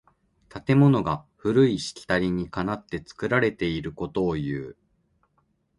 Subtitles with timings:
[0.49, 4.75] 建物が古いしきたりにかなって作られていることをいう。